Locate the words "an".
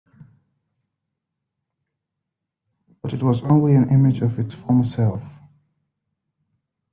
3.75-3.89